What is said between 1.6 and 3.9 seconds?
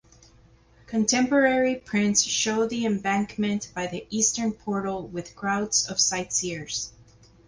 prints show the embankment by